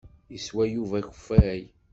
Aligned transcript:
Yeswa 0.33 0.63
Yuba 0.73 0.95
akeffay. 1.01 1.61